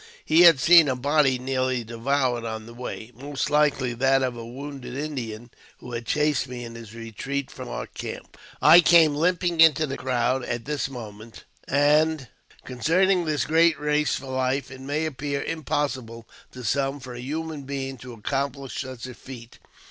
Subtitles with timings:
[0.25, 4.43] He had seen a body nearly devoured on the way, most likely that of the
[4.43, 8.35] wounded Indian who had chased me in his retreat from our camp.
[8.63, 12.29] I came limping into the crowd at this moment, and ad•
[12.65, 17.65] Concerning this great race for life, it may appear impossible to some for a human
[17.65, 19.59] being to accomplish such a feat.